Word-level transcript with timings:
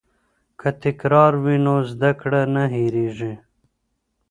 که 0.59 0.69
تکرار 0.83 1.33
وي 1.43 1.57
نو 1.65 1.75
زده 1.91 2.11
کړه 2.21 2.41
نه 2.55 2.63
هیریږي. 2.73 3.33